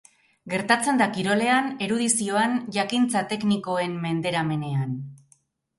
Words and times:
Gertatzen 0.53 1.01
da 1.01 1.07
kirolean, 1.17 1.69
erudizioan, 1.89 2.57
jakintza 2.79 3.25
teknikoen 3.35 3.97
menderamenean. 4.09 4.99